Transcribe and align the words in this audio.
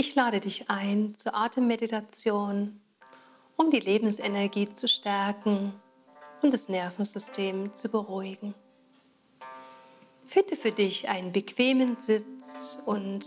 Ich 0.00 0.14
lade 0.14 0.38
dich 0.38 0.70
ein 0.70 1.16
zur 1.16 1.34
Atemmeditation, 1.34 2.80
um 3.56 3.68
die 3.68 3.80
Lebensenergie 3.80 4.68
zu 4.68 4.86
stärken 4.86 5.72
und 6.40 6.54
das 6.54 6.68
Nervensystem 6.68 7.74
zu 7.74 7.88
beruhigen. 7.88 8.54
Finde 10.28 10.54
für 10.54 10.70
dich 10.70 11.08
einen 11.08 11.32
bequemen 11.32 11.96
Sitz 11.96 12.80
und 12.86 13.26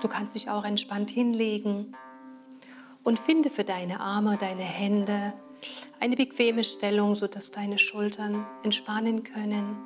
du 0.00 0.08
kannst 0.08 0.34
dich 0.34 0.50
auch 0.50 0.64
entspannt 0.64 1.10
hinlegen. 1.10 1.94
Und 3.04 3.20
finde 3.20 3.48
für 3.48 3.62
deine 3.62 4.00
Arme, 4.00 4.36
deine 4.36 4.64
Hände 4.64 5.32
eine 6.00 6.16
bequeme 6.16 6.64
Stellung, 6.64 7.14
sodass 7.14 7.52
deine 7.52 7.78
Schultern 7.78 8.44
entspannen 8.64 9.22
können. 9.22 9.76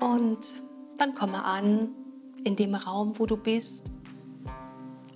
Und 0.00 0.54
dann 0.96 1.14
komme 1.14 1.44
an 1.44 1.90
in 2.44 2.56
dem 2.56 2.74
Raum, 2.74 3.18
wo 3.18 3.26
du 3.26 3.36
bist 3.36 3.90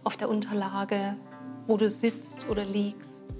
auf 0.08 0.16
der 0.16 0.30
Unterlage, 0.30 1.18
wo 1.66 1.76
du 1.76 1.90
sitzt 1.90 2.48
oder 2.48 2.64
liegst. 2.64 3.34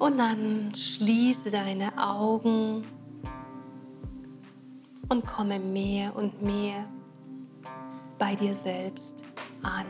Und 0.00 0.18
dann 0.18 0.74
schließe 0.74 1.52
deine 1.52 1.96
Augen 1.96 2.84
und 5.08 5.24
komme 5.24 5.60
mehr 5.60 6.16
und 6.16 6.42
mehr 6.42 6.86
bei 8.18 8.34
dir 8.34 8.52
selbst 8.52 9.22
an. 9.62 9.86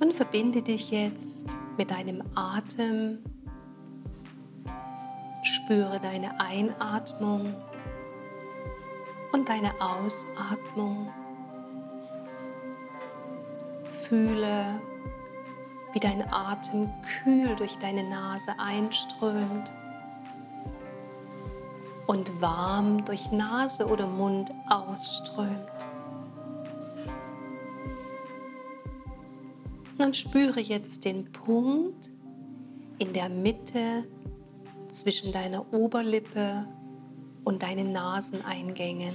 Und 0.00 0.14
verbinde 0.14 0.62
dich 0.62 0.90
jetzt 0.92 1.58
mit 1.76 1.90
deinem 1.90 2.22
Atem. 2.34 3.18
Spüre 5.42 6.00
deine 6.00 6.40
Einatmung 6.40 7.54
und 9.34 9.48
deine 9.48 9.72
Ausatmung. 9.80 11.12
Fühle, 14.08 14.80
wie 15.92 15.98
dein 15.98 16.32
Atem 16.32 16.88
kühl 17.02 17.56
durch 17.56 17.76
deine 17.78 18.08
Nase 18.08 18.52
einströmt 18.58 19.72
und 22.06 22.40
warm 22.40 23.04
durch 23.04 23.32
Nase 23.32 23.88
oder 23.88 24.06
Mund 24.06 24.52
ausströmt. 24.68 25.68
Dann 29.98 30.14
spüre 30.14 30.60
jetzt 30.60 31.04
den 31.04 31.32
Punkt 31.32 32.08
in 32.98 33.12
der 33.12 33.28
Mitte 33.28 34.06
zwischen 34.90 35.32
deiner 35.32 35.72
Oberlippe 35.72 36.68
und 37.44 37.62
deinen 37.62 37.92
Naseneingängen. 37.92 39.14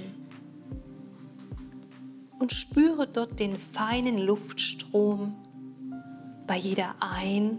Und 2.38 2.52
spüre 2.52 3.06
dort 3.06 3.38
den 3.38 3.58
feinen 3.58 4.18
Luftstrom 4.18 5.34
bei 6.46 6.56
jeder 6.56 6.94
Ein- 7.00 7.58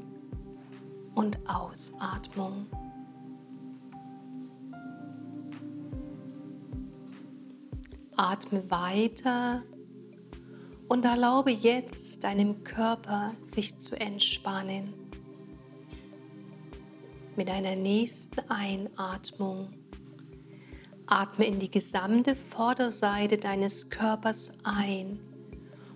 und 1.13 1.37
Ausatmung. 1.47 2.65
Atme 8.15 8.69
weiter 8.69 9.63
und 10.87 11.05
erlaube 11.05 11.51
jetzt 11.51 12.23
deinem 12.23 12.63
Körper 12.63 13.33
sich 13.43 13.77
zu 13.77 13.99
entspannen. 13.99 14.93
Mit 17.35 17.49
einer 17.49 17.75
nächsten 17.75 18.39
Einatmung 18.49 19.69
Atme 21.11 21.45
in 21.45 21.59
die 21.59 21.69
gesamte 21.69 22.37
Vorderseite 22.37 23.37
deines 23.37 23.89
Körpers 23.89 24.53
ein 24.63 25.19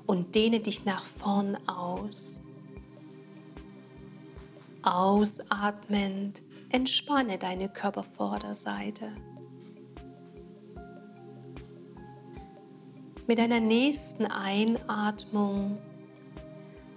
und 0.05 0.35
dehne 0.35 0.59
dich 0.59 0.83
nach 0.83 1.05
vorn 1.05 1.57
aus. 1.69 2.41
Ausatmend 4.81 6.43
entspanne 6.69 7.37
deine 7.37 7.69
Körpervorderseite. 7.69 9.15
Mit 13.25 13.39
deiner 13.39 13.61
nächsten 13.61 14.25
Einatmung 14.25 15.77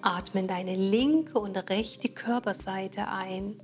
atme 0.03 0.43
deine 0.43 0.75
linke 0.75 1.38
und 1.38 1.56
rechte 1.70 2.09
Körperseite 2.09 3.06
ein 3.06 3.60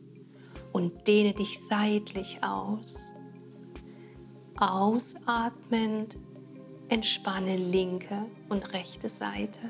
und 0.73 1.09
dehne 1.09 1.33
dich 1.33 1.59
seitlich 1.59 2.39
aus. 2.45 3.17
Ausatmend 4.59 6.19
entspanne 6.89 7.57
linke 7.57 8.27
und 8.49 8.73
rechte 8.73 9.09
Seite. 9.09 9.61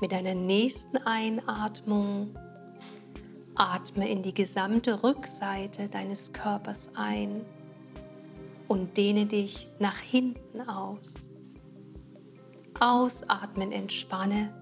Mit 0.00 0.10
deiner 0.10 0.34
nächsten 0.34 0.96
Einatmung 0.98 2.36
atme 3.54 4.08
in 4.08 4.22
die 4.22 4.34
gesamte 4.34 5.04
Rückseite 5.04 5.88
deines 5.88 6.32
Körpers 6.32 6.90
ein 6.96 7.44
und 8.66 8.96
dehne 8.96 9.26
dich 9.26 9.68
nach 9.78 9.98
hinten 9.98 10.62
aus. 10.62 11.30
Ausatmen 12.80 13.70
entspanne 13.70 14.52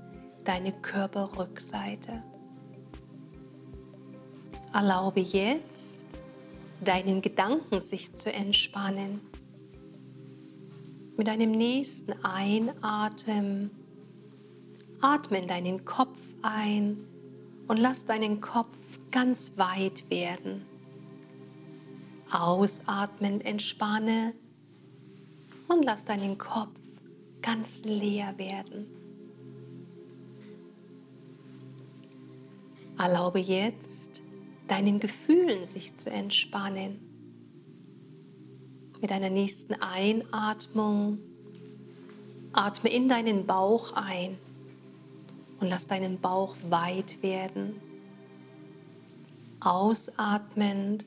deine 0.45 0.73
Körperrückseite. 0.73 2.23
Erlaube 4.75 5.21
jetzt 5.21 6.19
deinen 6.83 7.23
Gedanken 7.23 7.81
sich 7.81 8.13
zu 8.13 8.33
entspannen. 8.33 9.21
Mit 11.17 11.27
deinem 11.27 11.53
nächsten 11.53 12.13
Einatmen 12.25 13.71
atme 15.01 15.39
in 15.41 15.47
deinen 15.47 15.85
Kopf 15.85 16.19
ein 16.43 16.99
und 17.69 17.77
lass 17.77 18.05
deinen 18.05 18.41
Kopf 18.41 18.75
ganz 19.11 19.53
weit 19.57 20.09
werden. 20.11 20.67
Ausatmend 22.31 23.45
entspanne 23.45 24.33
und 25.69 25.85
lass 25.85 26.05
deinen 26.05 26.39
Kopf 26.39 26.75
ganz 27.43 27.85
leer 27.85 28.35
werden. 28.39 28.87
Erlaube 32.99 33.41
jetzt 33.41 34.23
deinen 34.69 35.01
Gefühlen 35.01 35.65
sich 35.65 35.95
zu 35.95 36.11
entspannen. 36.11 37.01
Mit 39.01 39.11
deiner 39.11 39.31
nächsten 39.31 39.75
Einatmung 39.75 41.19
atme 42.53 42.91
in 42.91 43.09
deinen 43.09 43.47
Bauch 43.47 43.93
ein 43.95 44.39
und 45.61 45.69
lass 45.69 45.87
deinen 45.87 46.21
Bauch 46.21 46.57
weit 46.69 47.23
werden. 47.23 47.81
Ausatmend 49.61 51.07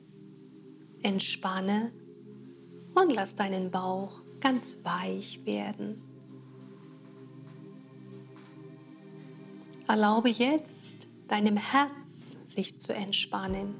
entspanne 1.02 1.92
und 2.94 3.12
lass 3.14 3.34
deinen 3.34 3.70
Bauch 3.70 4.20
ganz 4.40 4.78
weich 4.82 5.44
werden. 5.44 6.02
Erlaube 9.86 10.30
jetzt 10.30 11.06
deinem 11.28 11.56
Herz 11.56 12.05
sich 12.46 12.78
zu 12.78 12.94
entspannen. 12.94 13.74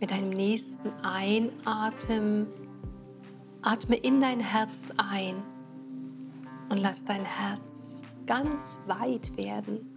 Mit 0.00 0.10
deinem 0.10 0.30
nächsten 0.30 0.90
Einatmen 1.02 2.48
atme 3.62 3.96
in 3.96 4.20
dein 4.20 4.40
Herz 4.40 4.92
ein 4.96 5.36
und 6.68 6.78
lass 6.78 7.04
dein 7.04 7.24
Herz 7.24 8.02
ganz 8.26 8.80
weit 8.86 9.36
werden. 9.36 9.88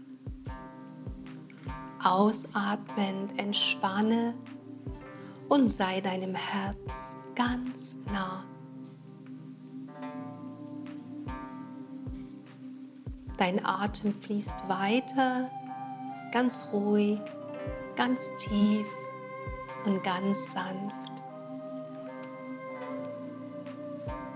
Ausatmend 2.04 3.40
entspanne 3.40 4.36
und 5.50 5.70
sei 5.70 6.02
deinem 6.02 6.36
Herz 6.36 7.16
ganz 7.34 7.98
nah. 8.06 8.44
Dein 13.38 13.66
Atem 13.66 14.14
fließt 14.14 14.70
weiter 14.70 15.50
ganz 16.36 16.68
ruhig, 16.74 17.22
ganz 17.96 18.30
tief 18.36 18.86
und 19.86 20.04
ganz 20.04 20.52
sanft. 20.52 21.14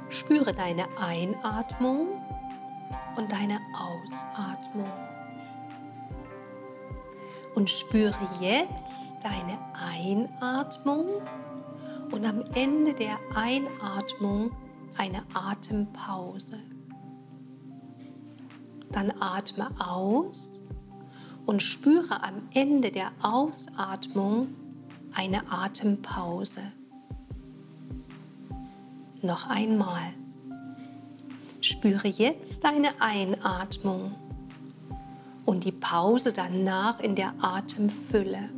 Spüre 0.08 0.54
deine 0.54 0.86
Einatmung 0.98 2.08
und 3.18 3.30
deine 3.30 3.60
Ausatmung. 3.78 4.90
Und 7.56 7.70
spüre 7.70 8.16
jetzt 8.40 9.18
deine 9.22 9.60
Einatmung 9.94 11.22
und 12.14 12.26
am 12.26 12.46
Ende 12.56 12.94
der 12.94 13.20
Einatmung 13.36 14.52
eine 14.98 15.22
Atempause. 15.34 16.60
Dann 18.90 19.12
atme 19.20 19.70
aus 19.86 20.62
und 21.50 21.64
spüre 21.64 22.22
am 22.22 22.44
Ende 22.54 22.92
der 22.92 23.12
Ausatmung 23.24 24.50
eine 25.16 25.52
Atempause. 25.52 26.62
Noch 29.24 29.50
einmal. 29.50 30.14
Spüre 31.60 32.08
jetzt 32.08 32.64
deine 32.64 33.02
Einatmung 33.02 34.14
und 35.44 35.64
die 35.64 35.72
Pause 35.72 36.34
danach 36.34 37.00
in 37.00 37.16
der 37.16 37.34
Atemfülle. 37.42 38.52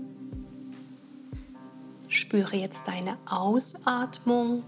Spüre 2.09 2.57
jetzt 2.57 2.89
deine 2.89 3.17
Ausatmung 3.25 4.65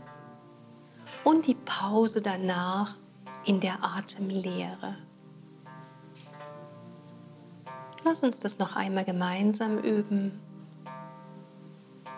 und 1.25 1.45
die 1.45 1.57
Pause 1.65 2.21
danach 2.21 2.95
in 3.43 3.59
der 3.59 3.83
Atemlehre. 3.83 4.95
Lass 8.05 8.21
uns 8.21 8.39
das 8.41 8.59
noch 8.59 8.75
einmal 8.75 9.05
gemeinsam 9.05 9.77
üben. 9.77 10.39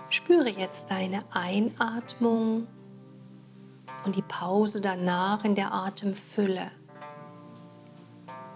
Spüre 0.09 0.49
jetzt 0.49 0.89
deine 0.89 1.19
Einatmung 1.31 2.67
und 4.03 4.15
die 4.15 4.23
Pause 4.23 4.81
danach 4.81 5.43
in 5.43 5.53
der 5.53 5.73
Atemfülle. 5.73 6.71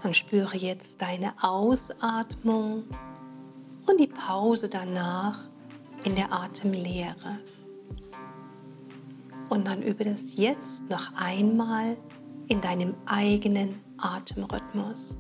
Dann 0.02 0.14
spüre 0.14 0.58
jetzt 0.58 1.02
deine 1.02 1.34
Ausatmung 1.42 2.86
und 3.86 4.00
die 4.00 4.08
Pause 4.08 4.70
danach 4.70 5.40
in 6.04 6.16
der 6.16 6.32
Atemlehre. 6.32 7.40
Und 9.50 9.68
dann 9.68 9.82
übe 9.82 10.04
das 10.04 10.36
jetzt 10.38 10.90
noch 10.90 11.14
einmal 11.16 11.98
in 12.48 12.62
deinem 12.62 12.96
eigenen 13.06 13.80
Atemrhythmus. 13.98 15.18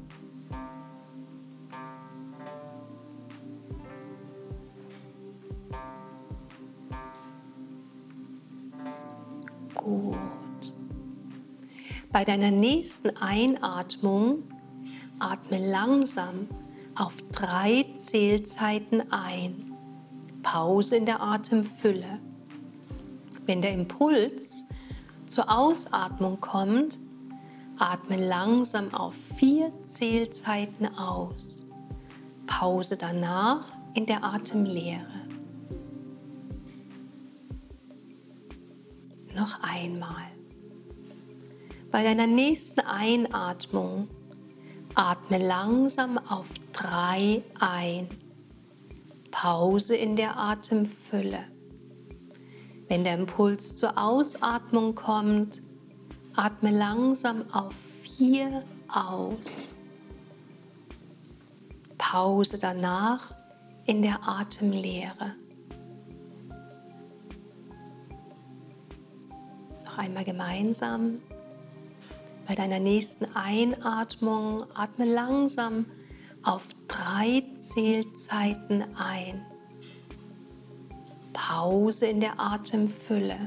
Bei 12.11 12.25
deiner 12.25 12.49
nächsten 12.49 13.15
Einatmung 13.17 14.43
atme 15.19 15.69
langsam 15.69 16.47
auf 16.95 17.21
drei 17.31 17.85
Zählzeiten 17.97 19.11
ein. 19.11 19.71
Pause 20.41 20.95
in 20.95 21.05
der 21.05 21.21
Atemfülle. 21.21 22.19
Wenn 23.45 23.61
der 23.61 23.73
Impuls 23.73 24.65
zur 25.27 25.55
Ausatmung 25.55 26.39
kommt, 26.39 26.97
atme 27.77 28.17
langsam 28.17 28.91
auf 28.91 29.13
vier 29.13 29.71
Zählzeiten 29.85 30.87
aus. 30.97 31.67
Pause 32.47 32.97
danach 32.97 33.65
in 33.93 34.07
der 34.07 34.23
Atemlehre. 34.23 35.05
Noch 39.35 39.61
einmal. 39.61 40.38
Bei 41.91 42.03
deiner 42.03 42.27
nächsten 42.27 42.81
Einatmung 42.81 44.09
atme 44.93 45.39
langsam 45.39 46.19
auf 46.19 46.47
drei 46.71 47.41
ein. 47.59 48.07
Pause 49.31 49.95
in 49.95 50.15
der 50.15 50.37
Atemfülle. 50.37 51.45
Wenn 52.87 53.03
der 53.03 53.15
Impuls 53.15 53.75
zur 53.75 53.97
Ausatmung 53.97 54.93
kommt, 54.93 55.61
atme 56.35 56.71
langsam 56.71 57.43
auf 57.51 57.73
vier 57.73 58.63
aus. 58.87 59.73
Pause 61.97 62.59
danach 62.59 63.33
in 63.85 64.01
der 64.01 64.27
Atemlehre. 64.27 65.35
Noch 69.85 69.97
einmal 69.97 70.23
gemeinsam. 70.23 71.19
Bei 72.49 72.55
deiner 72.55 72.79
nächsten 72.79 73.25
Einatmung 73.35 74.63
atme 74.73 75.05
langsam 75.05 75.85
auf 76.41 76.69
drei 76.87 77.43
Zählzeiten 77.59 78.83
ein. 78.95 79.45
Pause 81.31 82.07
in 82.07 82.19
der 82.19 82.39
Atemfülle. 82.39 83.37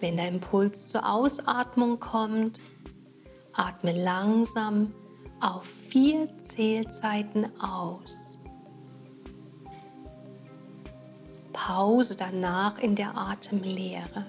Wenn 0.00 0.18
der 0.18 0.28
Impuls 0.28 0.88
zur 0.88 1.10
Ausatmung 1.10 1.98
kommt, 1.98 2.60
atme 3.54 3.92
langsam 3.92 4.92
auf 5.40 5.64
vier 5.64 6.28
Zählzeiten 6.40 7.58
aus. 7.58 8.38
Pause 11.54 12.16
danach 12.18 12.76
in 12.80 12.94
der 12.94 13.16
Atemlehre. 13.16 14.26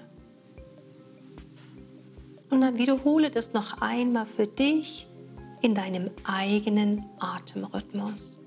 Und 2.56 2.62
dann 2.62 2.78
wiederhole 2.78 3.30
das 3.30 3.52
noch 3.52 3.82
einmal 3.82 4.24
für 4.24 4.46
dich 4.46 5.06
in 5.60 5.74
deinem 5.74 6.10
eigenen 6.24 7.04
Atemrhythmus. 7.18 8.40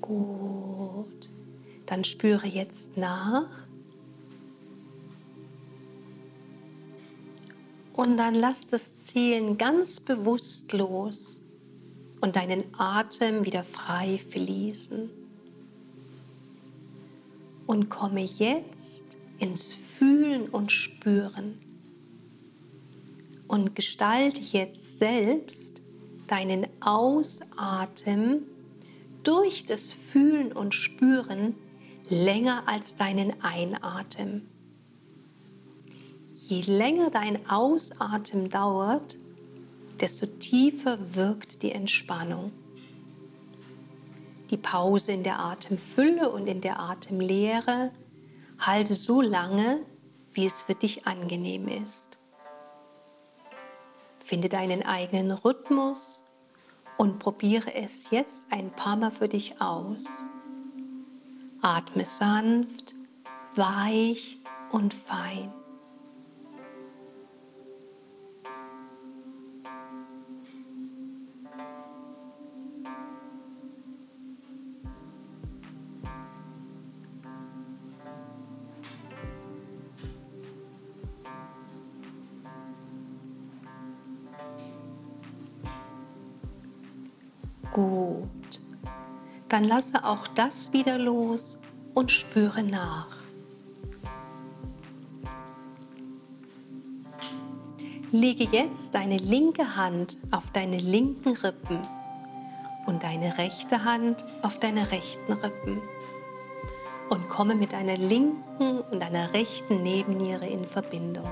Gut. 0.00 1.30
Dann 1.86 2.02
spüre 2.02 2.48
jetzt 2.48 2.96
nach. 2.96 3.68
Und 7.92 8.16
dann 8.16 8.34
lass 8.34 8.66
das 8.66 8.96
Zielen 8.96 9.56
ganz 9.58 10.00
bewusst 10.00 10.72
los 10.72 11.41
und 12.22 12.36
deinen 12.36 12.64
Atem 12.78 13.44
wieder 13.44 13.64
frei 13.64 14.16
fließen. 14.16 15.10
Und 17.66 17.90
komme 17.90 18.22
jetzt 18.22 19.18
ins 19.38 19.74
Fühlen 19.74 20.48
und 20.48 20.70
Spüren. 20.70 21.58
Und 23.48 23.74
gestalte 23.74 24.40
jetzt 24.40 25.00
selbst 25.00 25.82
deinen 26.28 26.66
Ausatmen 26.80 28.46
durch 29.24 29.66
das 29.66 29.92
Fühlen 29.92 30.52
und 30.52 30.74
Spüren 30.74 31.56
länger 32.08 32.68
als 32.68 32.94
deinen 32.94 33.34
Einatmen. 33.42 34.48
Je 36.34 36.62
länger 36.62 37.10
dein 37.10 37.48
Ausatmen 37.50 38.48
dauert, 38.48 39.16
desto 40.02 40.26
tiefer 40.26 41.14
wirkt 41.14 41.62
die 41.62 41.70
Entspannung. 41.70 42.52
Die 44.50 44.56
Pause 44.56 45.12
in 45.12 45.22
der 45.22 45.38
Atemfülle 45.38 46.28
und 46.28 46.48
in 46.48 46.60
der 46.60 46.80
Atemlehre 46.80 47.90
halte 48.58 48.96
so 48.96 49.22
lange, 49.22 49.78
wie 50.32 50.44
es 50.44 50.62
für 50.62 50.74
dich 50.74 51.06
angenehm 51.06 51.68
ist. 51.68 52.18
Finde 54.18 54.48
deinen 54.48 54.82
eigenen 54.82 55.30
Rhythmus 55.30 56.24
und 56.98 57.18
probiere 57.18 57.74
es 57.74 58.10
jetzt 58.10 58.52
ein 58.52 58.72
paar 58.72 58.96
Mal 58.96 59.12
für 59.12 59.28
dich 59.28 59.60
aus. 59.60 60.04
Atme 61.60 62.04
sanft, 62.04 62.94
weich 63.54 64.38
und 64.72 64.94
fein. 64.94 65.52
Gut. 87.72 88.28
Dann 89.48 89.64
lasse 89.64 90.04
auch 90.04 90.26
das 90.28 90.72
wieder 90.72 90.98
los 90.98 91.60
und 91.94 92.10
spüre 92.10 92.62
nach. 92.62 93.08
Lege 98.10 98.44
jetzt 98.44 98.94
deine 98.94 99.16
linke 99.16 99.74
Hand 99.74 100.18
auf 100.32 100.50
deine 100.50 100.76
linken 100.76 101.34
Rippen 101.34 101.80
und 102.84 103.02
deine 103.02 103.38
rechte 103.38 103.84
Hand 103.84 104.22
auf 104.42 104.58
deine 104.58 104.90
rechten 104.90 105.32
Rippen 105.32 105.80
und 107.08 107.28
komme 107.30 107.54
mit 107.54 107.72
deiner 107.72 107.96
linken 107.96 108.80
und 108.90 109.00
deiner 109.00 109.32
rechten 109.32 109.82
Nebenniere 109.82 110.46
in 110.46 110.66
Verbindung. 110.66 111.30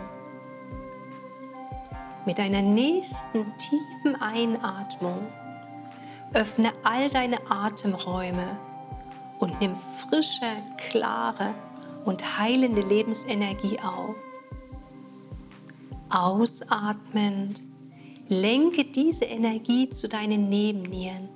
Mit 2.25 2.38
deiner 2.38 2.62
nächsten 2.62 3.47
tiefen 3.59 4.20
Einatmung 4.20 5.26
Öffne 6.32 6.72
all 6.84 7.10
deine 7.10 7.38
Atemräume 7.50 8.56
und 9.40 9.60
nimm 9.60 9.75
frische, 9.75 10.46
klare 10.76 11.54
und 12.04 12.38
heilende 12.38 12.82
Lebensenergie 12.82 13.78
auf. 13.80 14.14
Ausatmend 16.08 17.62
lenke 18.28 18.84
diese 18.84 19.25
Energie 19.25 19.90
zu 19.90 20.08
deinen 20.08 20.49
Nebennieren 20.49 21.28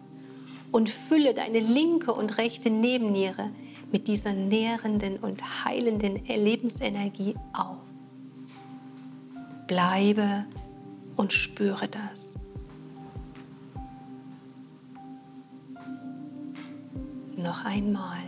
und 0.70 0.88
fülle 0.88 1.34
deine 1.34 1.60
linke 1.60 2.12
und 2.12 2.38
rechte 2.38 2.70
Nebenniere 2.70 3.50
mit 3.90 4.06
dieser 4.08 4.32
nährenden 4.32 5.18
und 5.18 5.64
heilenden 5.64 6.24
Lebensenergie 6.26 7.34
auf. 7.52 7.78
Bleibe 9.66 10.44
und 11.16 11.32
spüre 11.32 11.88
das. 11.88 12.36
Noch 17.44 17.66
einmal. 17.66 18.22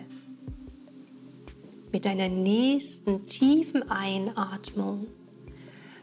Mit 1.91 2.05
deiner 2.05 2.29
nächsten 2.29 3.27
tiefen 3.27 3.91
Einatmung 3.91 5.07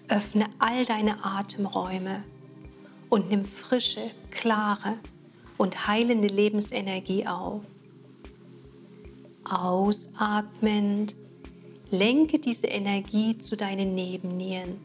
öffne 0.07 0.47
all 0.57 0.83
deine 0.83 1.23
Atemräume 1.23 2.23
und 3.09 3.29
nimm 3.29 3.45
frische, 3.45 4.09
klare 4.31 4.97
und 5.59 5.87
heilende 5.87 6.27
Lebensenergie 6.27 7.27
auf. 7.27 7.61
Ausatmend 9.43 11.15
lenke 11.91 12.39
diese 12.39 12.65
Energie 12.65 13.37
zu 13.37 13.55
deinen 13.55 13.93
Nebennieren 13.93 14.79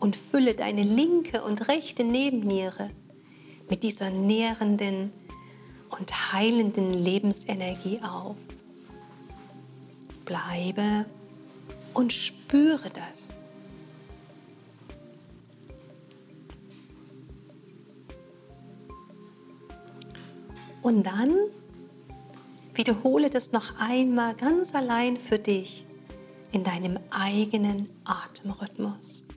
und 0.00 0.16
fülle 0.16 0.56
deine 0.56 0.82
linke 0.82 1.44
und 1.44 1.68
rechte 1.68 2.02
Nebenniere 2.02 2.90
mit 3.70 3.84
dieser 3.84 4.10
nährenden 4.10 5.12
und 5.90 6.32
heilenden 6.32 6.92
Lebensenergie 6.94 8.00
auf. 8.02 8.36
Bleibe 10.24 11.06
und 11.94 12.12
spüre 12.12 12.90
das. 12.90 13.34
Und 20.82 21.04
dann 21.04 21.34
wiederhole 22.74 23.28
das 23.28 23.52
noch 23.52 23.78
einmal 23.78 24.34
ganz 24.34 24.74
allein 24.74 25.16
für 25.16 25.38
dich 25.38 25.84
in 26.52 26.64
deinem 26.64 26.98
eigenen 27.10 27.90
Atemrhythmus. 28.04 29.27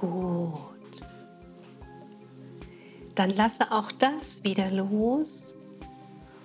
Gut. 0.00 1.04
Dann 3.14 3.28
lasse 3.28 3.70
auch 3.70 3.92
das 3.92 4.42
wieder 4.44 4.70
los 4.70 5.58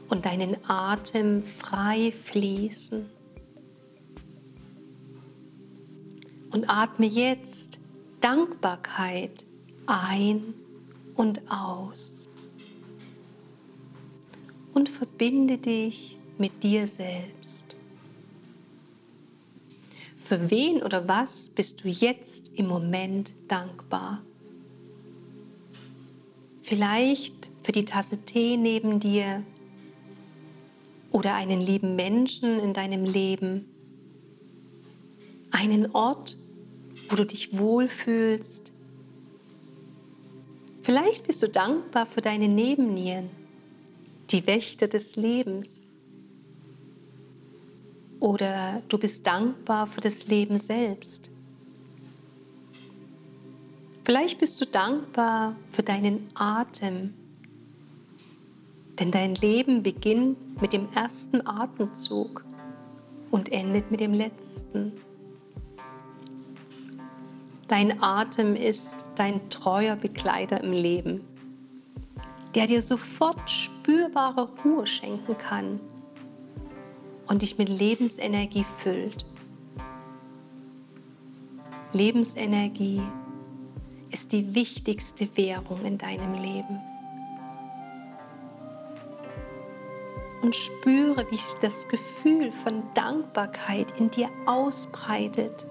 und 0.09 0.25
deinen 0.25 0.57
Atem 0.67 1.41
frei 1.41 2.11
fließen. 2.11 3.09
Und 6.51 6.69
atme 6.69 7.05
jetzt 7.05 7.79
Dankbarkeit 8.19 9.45
ein 9.85 10.53
und 11.15 11.49
aus. 11.49 12.27
Und 14.73 14.89
verbinde 14.89 15.59
dich 15.59 16.17
mit 16.37 16.61
dir 16.61 16.87
selbst. 16.87 17.77
Für 20.25 20.49
wen 20.49 20.81
oder 20.81 21.07
was 21.07 21.49
bist 21.49 21.83
du 21.83 21.87
jetzt 21.87 22.51
im 22.55 22.65
Moment 22.67 23.33
dankbar? 23.47 24.23
Vielleicht 26.61 27.51
für 27.61 27.71
die 27.71 27.85
Tasse 27.85 28.17
Tee 28.17 28.57
neben 28.57 28.99
dir 28.99 29.43
oder 31.11 31.35
einen 31.35 31.61
lieben 31.61 31.95
Menschen 31.95 32.59
in 32.59 32.73
deinem 32.73 33.05
Leben, 33.05 33.65
einen 35.51 35.91
Ort, 35.91 36.37
wo 37.07 37.17
du 37.17 37.25
dich 37.27 37.59
wohlfühlst. 37.59 38.73
Vielleicht 40.81 41.27
bist 41.27 41.43
du 41.43 41.49
dankbar 41.49 42.07
für 42.07 42.21
deine 42.21 42.47
Nebennieren, 42.47 43.29
die 44.31 44.47
Wächter 44.47 44.87
des 44.87 45.17
Lebens. 45.17 45.84
Oder 48.25 48.81
du 48.89 48.97
bist 48.97 49.27
dankbar 49.27 49.85
für 49.85 50.01
das 50.01 50.25
Leben 50.25 50.57
selbst. 50.57 51.29
Vielleicht 54.03 54.39
bist 54.39 54.59
du 54.59 54.65
dankbar 54.65 55.55
für 55.71 55.83
deinen 55.83 56.25
Atem, 56.33 57.13
denn 58.97 59.11
dein 59.11 59.35
Leben 59.35 59.83
beginnt 59.83 60.59
mit 60.59 60.73
dem 60.73 60.87
ersten 60.95 61.45
Atemzug 61.45 62.43
und 63.29 63.51
endet 63.51 63.91
mit 63.91 63.99
dem 63.99 64.15
letzten. 64.15 64.93
Dein 67.67 68.01
Atem 68.01 68.55
ist 68.55 69.05
dein 69.13 69.51
treuer 69.51 69.95
Begleiter 69.95 70.63
im 70.63 70.71
Leben, 70.71 71.21
der 72.55 72.65
dir 72.65 72.81
sofort 72.81 73.47
spürbare 73.47 74.49
Ruhe 74.63 74.87
schenken 74.87 75.37
kann 75.37 75.79
und 77.27 77.41
dich 77.41 77.57
mit 77.57 77.69
Lebensenergie 77.69 78.63
füllt. 78.63 79.25
Lebensenergie 81.93 83.01
ist 84.11 84.31
die 84.31 84.53
wichtigste 84.53 85.27
Währung 85.35 85.83
in 85.85 85.97
deinem 85.97 86.33
Leben. 86.35 86.81
und 90.45 90.55
spüre, 90.55 91.25
wie 91.31 91.37
sich 91.37 91.55
das 91.59 91.87
Gefühl 91.87 92.51
von 92.51 92.83
Dankbarkeit 92.93 93.91
in 93.97 94.11
dir 94.11 94.29
ausbreitet, 94.45 95.65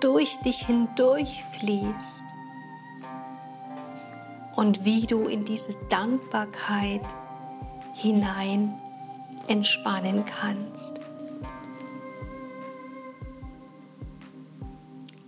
durch 0.00 0.36
dich 0.38 0.66
hindurch 0.66 1.44
fließt 1.52 2.24
und 4.56 4.84
wie 4.84 5.06
du 5.06 5.28
in 5.28 5.44
diese 5.44 5.78
Dankbarkeit 5.88 7.04
hinein 7.94 8.74
entspannen 9.50 10.24
kannst. 10.24 11.00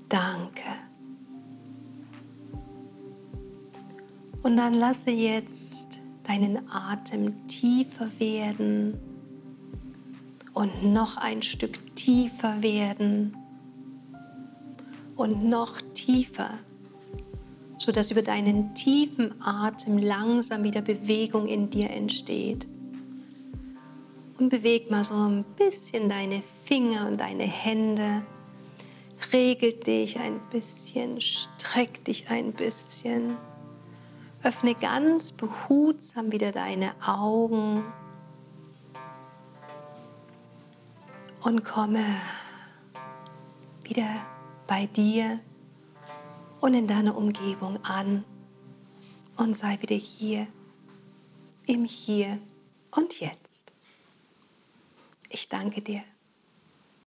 Danke. 0.09 0.63
Und 4.43 4.57
dann 4.57 4.75
lasse 4.75 5.11
jetzt 5.11 6.01
deinen 6.23 6.71
Atem 6.71 7.47
tiefer 7.49 8.09
werden 8.19 8.99
und 10.53 10.93
noch 10.93 11.17
ein 11.17 11.43
Stück 11.43 11.97
tiefer 11.97 12.63
werden 12.63 13.37
und 15.17 15.45
noch 15.45 15.81
tiefer, 15.95 16.51
sodass 17.77 18.13
über 18.13 18.23
deinen 18.23 18.75
tiefen 18.75 19.41
Atem 19.43 19.99
langsam 19.99 20.63
wieder 20.63 20.83
Bewegung 20.83 21.47
in 21.47 21.71
dir 21.71 21.91
entsteht. 21.91 22.69
Und 24.39 24.49
beweg 24.49 24.91
mal 24.91 25.05
so 25.05 25.15
ein 25.15 25.45
bisschen 25.57 26.09
deine 26.09 26.43
Finger 26.43 27.07
und 27.07 27.21
deine 27.21 27.45
Hände. 27.45 28.23
Regel 29.33 29.73
dich 29.75 30.19
ein 30.19 30.41
bisschen, 30.51 31.21
streck 31.21 32.05
dich 32.05 32.29
ein 32.31 32.53
bisschen. 32.53 33.37
Öffne 34.43 34.75
ganz 34.75 35.33
behutsam 35.33 36.33
wieder 36.33 36.51
deine 36.51 36.95
Augen 37.07 37.85
und 41.45 41.65
komme 41.65 42.05
wieder 43.85 44.09
bei 44.67 44.87
dir 44.87 45.41
und 46.61 46.75
in 46.75 46.87
deiner 46.87 47.17
Umgebung 47.17 47.79
an 47.85 48.25
und 49.37 49.57
sei 49.57 49.81
wieder 49.81 49.97
hier, 49.97 50.47
im 51.67 51.85
Hier 51.85 52.39
und 52.93 53.21
Jetzt. 53.21 53.42
Ich 55.35 55.49
danke 55.49 55.81
dir. 55.81 56.03